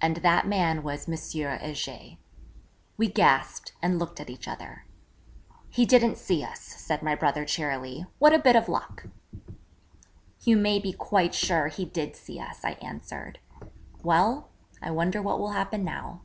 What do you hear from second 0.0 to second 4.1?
And that man was M. Heger. We gasped, and